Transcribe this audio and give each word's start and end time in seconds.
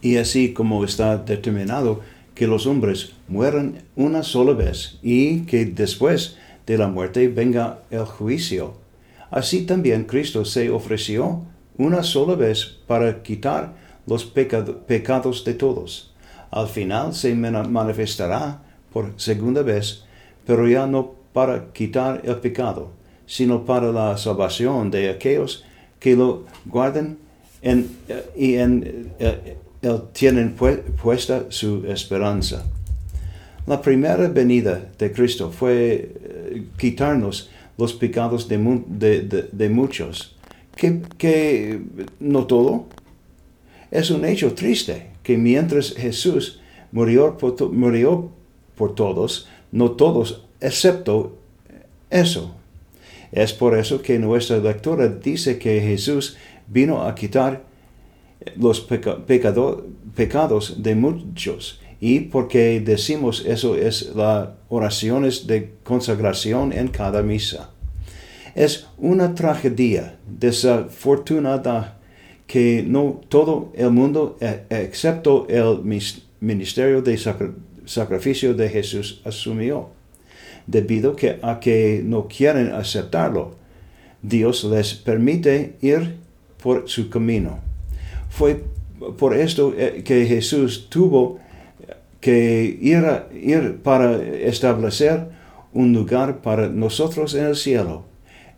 Y 0.00 0.18
así 0.18 0.52
como 0.52 0.84
está 0.84 1.16
determinado 1.16 2.02
que 2.36 2.46
los 2.46 2.68
hombres 2.68 3.14
mueran 3.26 3.82
una 3.96 4.22
sola 4.22 4.52
vez 4.52 4.96
y 5.02 5.40
que 5.40 5.66
después 5.66 6.36
de 6.66 6.78
la 6.78 6.86
muerte 6.86 7.26
venga 7.26 7.80
el 7.90 8.04
juicio, 8.04 8.74
así 9.32 9.66
también 9.66 10.04
Cristo 10.04 10.44
se 10.44 10.70
ofreció 10.70 11.42
una 11.78 12.04
sola 12.04 12.36
vez 12.36 12.78
para 12.86 13.24
quitar 13.24 13.74
los 14.06 14.24
pecados 14.24 15.44
de 15.44 15.54
todos. 15.54 16.14
Al 16.52 16.68
final 16.68 17.12
se 17.12 17.34
manifestará 17.34 18.62
por 18.92 19.14
segunda 19.16 19.62
vez, 19.62 20.04
pero 20.46 20.68
ya 20.68 20.86
no 20.86 21.16
para 21.32 21.72
quitar 21.72 22.22
el 22.22 22.36
pecado, 22.36 22.92
sino 23.26 23.64
para 23.64 23.90
la 23.90 24.16
salvación 24.16 24.92
de 24.92 25.10
aquellos 25.10 25.64
que 25.98 26.14
lo 26.14 26.44
guardan 26.66 27.18
en, 27.62 27.90
y 28.36 28.54
en, 28.54 29.12
eh, 29.18 29.56
tienen 30.12 30.54
puesta 30.54 31.46
su 31.50 31.84
esperanza. 31.86 32.64
La 33.66 33.80
primera 33.80 34.28
venida 34.28 34.90
de 34.98 35.12
Cristo 35.12 35.50
fue 35.50 36.14
eh, 36.24 36.62
quitarnos 36.78 37.50
los 37.76 37.92
pecados 37.92 38.48
de, 38.48 39.68
muchos, 39.68 40.36
que, 40.74 41.80
no 42.18 42.46
todo. 42.46 42.86
Es 43.90 44.10
un 44.10 44.24
hecho 44.24 44.54
triste 44.54 45.10
que 45.22 45.36
mientras 45.36 45.94
Jesús 45.94 46.60
murió 46.92 47.36
por, 47.36 47.70
murió 47.70 48.30
por 48.74 48.94
todos, 48.94 49.48
no 49.70 49.92
todos, 49.92 50.44
excepto 50.60 51.36
eso. 52.10 52.54
Es 53.30 53.52
por 53.52 53.76
eso 53.76 54.00
que 54.00 54.18
nuestra 54.18 54.58
lectura 54.58 55.08
dice 55.08 55.58
que 55.58 55.80
Jesús 55.80 56.36
vino 56.66 57.02
a 57.02 57.14
quitar 57.14 57.67
los 58.56 58.80
pecados 58.80 60.82
de 60.82 60.94
muchos. 60.94 61.80
Y 62.00 62.20
porque 62.20 62.80
decimos 62.80 63.44
eso 63.46 63.74
es 63.74 64.14
las 64.14 64.50
oraciones 64.68 65.46
de 65.46 65.72
consagración 65.82 66.72
en 66.72 66.88
cada 66.88 67.22
misa. 67.22 67.70
Es 68.54 68.86
una 68.98 69.34
tragedia 69.34 70.16
desafortunada 70.26 71.98
que 72.46 72.84
no 72.86 73.20
todo 73.28 73.72
el 73.74 73.90
mundo, 73.90 74.36
e, 74.40 74.64
excepto 74.70 75.46
el 75.48 75.82
ministerio 76.40 77.02
de 77.02 77.18
sacrificio 77.84 78.54
de 78.54 78.68
Jesús, 78.68 79.20
asumió, 79.24 79.90
debido 80.66 81.14
a 81.42 81.60
que 81.60 82.02
no 82.04 82.26
quieren 82.26 82.72
aceptarlo. 82.72 83.56
Dios 84.22 84.64
les 84.64 84.94
permite 84.94 85.76
ir 85.80 86.16
por 86.62 86.88
su 86.88 87.10
camino. 87.10 87.67
Fue 88.28 88.64
por 89.18 89.34
esto 89.34 89.74
eh, 89.76 90.02
que 90.04 90.26
Jesús 90.26 90.88
tuvo 90.88 91.38
que 92.20 92.78
ir, 92.80 93.78
para 93.82 94.16
establecer 94.22 95.28
un 95.72 95.92
lugar 95.92 96.42
para 96.42 96.68
nosotros 96.68 97.34
en 97.34 97.46
el 97.46 97.56
cielo. 97.56 98.04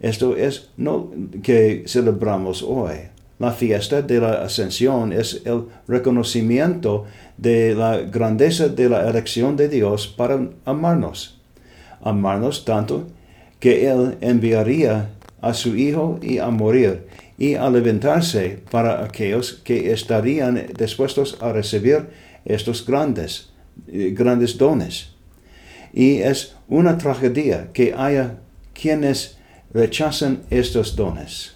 Esto 0.00 0.36
es 0.36 0.70
no 0.76 1.10
que 1.42 1.84
celebramos 1.86 2.62
hoy. 2.62 3.10
La 3.38 3.52
fiesta 3.52 4.02
de 4.02 4.20
la 4.20 4.42
ascensión 4.42 5.12
es 5.12 5.42
el 5.44 5.64
reconocimiento 5.88 7.04
de 7.36 7.74
la 7.74 7.98
grandeza 7.98 8.68
de 8.68 8.88
la 8.88 9.08
elección 9.08 9.56
de 9.56 9.68
Dios 9.68 10.08
para 10.08 10.48
amarnos. 10.64 11.40
Amarnos 12.02 12.64
tanto 12.64 13.06
que 13.58 13.88
Él 13.90 14.16
enviaría 14.20 15.10
a 15.40 15.54
su 15.54 15.76
Hijo 15.76 16.18
y 16.22 16.38
a 16.38 16.48
morir 16.50 17.06
y 17.38 17.54
a 17.54 17.70
levantarse 17.70 18.62
para 18.70 19.02
aquellos 19.04 19.54
que 19.64 19.92
estarían 19.92 20.66
dispuestos 20.78 21.38
a 21.40 21.52
recibir 21.52 22.08
estos 22.44 22.84
grandes, 22.86 23.50
eh, 23.88 24.12
grandes 24.14 24.58
dones. 24.58 25.10
Y 25.92 26.18
es 26.18 26.54
una 26.68 26.98
tragedia 26.98 27.70
que 27.72 27.94
haya 27.94 28.38
quienes 28.74 29.38
rechazan 29.72 30.42
estos 30.50 30.96
dones. 30.96 31.54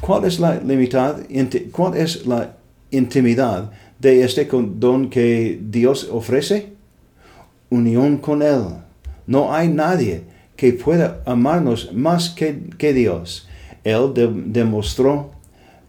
¿Cuál 0.00 0.24
es 0.24 0.38
la 0.38 0.60
limitad, 0.60 1.20
cuál 1.72 1.96
es 1.96 2.26
la 2.26 2.56
intimidad 2.90 3.70
de 3.98 4.22
este 4.22 4.48
don 4.50 5.10
que 5.10 5.58
Dios 5.60 6.08
ofrece? 6.10 6.72
Unión 7.70 8.18
con 8.18 8.42
Él. 8.42 8.64
No 9.26 9.52
hay 9.52 9.68
nadie 9.68 10.24
que 10.58 10.74
pueda 10.74 11.22
amarnos 11.24 11.94
más 11.94 12.28
que, 12.28 12.58
que 12.76 12.92
Dios 12.92 13.48
él 13.84 14.12
demostró 14.46 15.30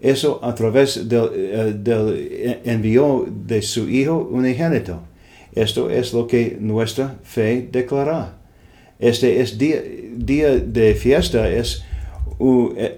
eso 0.00 0.40
a 0.42 0.54
través 0.54 1.08
del, 1.08 1.30
eh, 1.34 2.60
envío 2.64 3.26
de 3.28 3.62
su 3.62 3.88
Hijo 3.88 4.28
unigénito. 4.30 5.00
Esto 5.54 5.88
es 5.88 6.12
lo 6.12 6.26
que 6.26 6.58
nuestra 6.60 7.16
fe 7.22 7.68
declara. 7.72 8.36
Este 8.98 9.40
es 9.40 9.56
día, 9.56 9.80
día 10.16 10.56
de 10.56 10.94
fiesta, 10.94 11.48
es, 11.48 11.82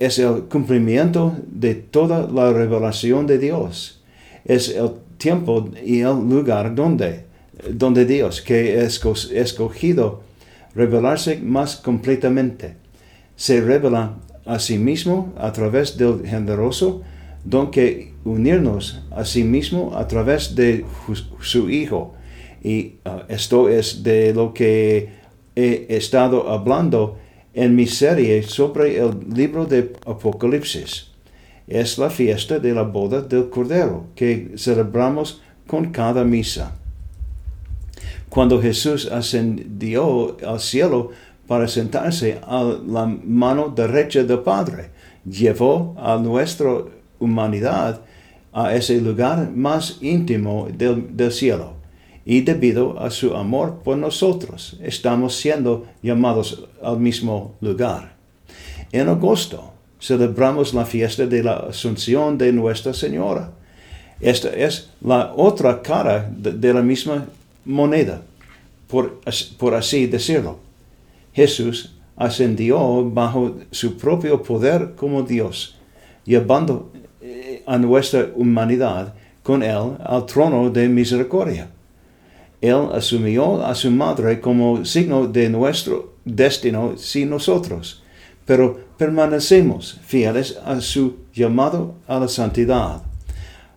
es 0.01 0.19
el 0.19 0.45
cumplimiento 0.45 1.37
de 1.47 1.75
toda 1.75 2.29
la 2.29 2.53
revelación 2.53 3.27
de 3.27 3.39
Dios. 3.39 4.03
Es 4.45 4.71
el 4.71 4.91
tiempo 5.19 5.71
y 5.85 6.01
el 6.01 6.29
lugar 6.29 6.75
donde, 6.75 7.25
donde 7.71 8.05
Dios, 8.05 8.43
que 8.43 8.83
es 8.83 9.01
escogido 9.33 10.28
revelarse 10.79 11.41
más 11.43 11.77
completamente, 11.77 12.77
se 13.35 13.61
revela 13.61 14.15
a 14.47 14.61
sí 14.61 14.79
mismo 14.79 15.35
a 15.37 15.53
través 15.53 15.99
del 15.99 16.25
generoso 16.25 17.03
don 17.45 17.73
que 17.73 18.15
unirnos 18.25 19.03
a 19.11 19.25
sí 19.25 19.43
mismo 19.43 19.97
a 19.97 20.07
través 20.07 20.55
de 20.55 20.85
su 21.41 21.69
Hijo. 21.69 22.15
Y 22.63 22.95
uh, 23.05 23.27
esto 23.29 23.69
es 23.69 24.03
de 24.05 24.33
lo 24.33 24.55
que 24.55 25.09
he 25.57 25.87
estado 25.89 26.49
hablando 26.49 27.19
en 27.55 27.75
mi 27.75 27.87
serie 27.87 28.43
sobre 28.45 28.99
el 28.99 29.19
libro 29.35 29.67
de 29.67 29.93
Apocalipsis. 30.07 31.11
Es 31.67 31.99
la 31.99 32.09
fiesta 32.09 32.61
de 32.61 32.73
la 32.73 32.83
boda 32.83 33.21
del 33.21 33.51
Cordero 33.51 34.07
que 34.15 34.53
celebramos 34.57 35.43
con 35.67 35.91
cada 35.91 36.23
misa. 36.25 36.77
Cuando 38.29 38.61
Jesús 38.61 39.07
ascendió 39.11 40.37
al 40.47 40.61
cielo, 40.61 41.11
para 41.49 41.67
sentarse 41.67 42.39
a 42.47 42.63
la 42.63 43.07
mano 43.07 43.71
derecha 43.71 44.23
del 44.23 44.41
Padre. 44.41 44.91
Llevó 45.25 45.97
a 45.99 46.17
nuestra 46.19 46.83
humanidad 47.19 48.03
a 48.53 48.75
ese 48.75 49.01
lugar 49.01 49.51
más 49.51 49.99
íntimo 50.03 50.69
del, 50.71 51.33
cielo. 51.33 51.73
Y 52.25 52.43
debido 52.43 53.01
a 53.01 53.11
su 53.11 53.35
amor 53.35 53.81
por 53.83 53.97
nosotros, 53.97 54.79
estamos 54.83 55.37
siendo 55.37 55.87
llamados 56.03 56.69
al 56.83 57.01
mismo 57.01 57.55
lugar. 57.63 58.13
En 58.93 59.09
agosto 59.09 59.73
celebramos 59.99 60.75
la 60.75 60.85
fiesta 60.85 61.27
de 61.27 61.43
la 61.43 61.57
Asunción 61.57 62.37
de 62.37 62.53
Nuestra 62.53 62.93
Señora. 62.93 63.53
Esta 64.21 64.51
es 64.51 64.91
la 65.01 65.33
otra 65.35 65.81
cara 65.81 66.31
de, 66.31 66.75
la 66.75 66.83
misma 66.83 67.27
moneda, 67.69 68.23
por, 68.89 69.21
así 69.77 70.07
decirlo. 70.07 70.59
Jesús 71.33 71.95
ascendió 72.17 73.09
bajo 73.11 73.57
su 73.71 73.97
propio 73.97 74.43
poder 74.43 74.95
como 74.97 75.23
Dios, 75.23 75.77
llevando 76.25 76.91
eh, 77.21 77.63
a 77.67 77.79
nuestra 77.79 78.31
humanidad 78.35 79.15
con 79.43 79.63
él 79.63 79.97
al 80.03 80.27
trono 80.27 80.71
de 80.71 80.89
misericordia. 80.89 81.71
Él 82.61 82.89
asumió 82.93 83.65
a 83.65 83.75
su 83.75 83.91
madre 83.91 84.41
como 84.41 84.85
signo 84.85 85.29
de 85.29 85.49
nuestro 85.49 86.15
destino 86.25 86.97
sin 86.97 87.31
nosotros, 87.31 88.03
pero 88.45 88.81
permanecemos 88.97 90.01
fieles 90.05 90.59
a 90.65 90.81
su 90.81 91.19
llamado 91.33 91.95
a 92.09 92.19
la 92.19 92.29
santidad. 92.29 93.03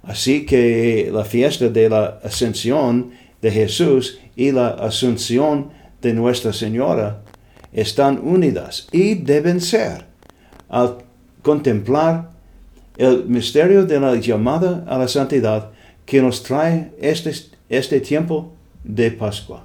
Así 0.02 0.46
que 0.48 1.12
la 1.14 1.26
fiesta 1.26 1.70
de 1.70 1.90
la 1.90 2.20
ascensión 2.24 3.12
de 3.42 3.52
Jesús 3.52 4.20
y 4.36 4.52
la 4.52 4.70
asunción 4.70 5.72
de 6.02 6.14
Nuestra 6.14 6.54
Señora 6.54 7.22
están 7.74 8.20
unidas 8.24 8.88
y 8.92 9.16
deben 9.16 9.62
ser 9.62 10.06
al 10.70 10.98
contemplar 11.42 12.32
el 12.98 13.26
misterio 13.26 13.86
de 13.86 14.00
la 14.00 14.16
llamada 14.16 14.84
a 14.88 14.98
la 14.98 15.08
santidad 15.08 15.72
que 16.06 16.22
nos 16.22 16.44
trae 16.44 16.92
este, 17.00 17.34
este 17.70 18.00
tiempo 18.00 18.54
de 18.84 19.12
Pascua. 19.12 19.60